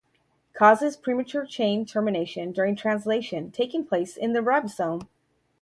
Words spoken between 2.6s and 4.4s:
translation taking place in the